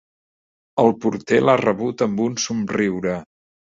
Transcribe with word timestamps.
El 0.83 0.89
porter 1.03 1.39
l'ha 1.43 1.55
rebut 1.63 2.03
amb 2.09 2.25
un 2.27 2.39
somriure. 2.47 3.19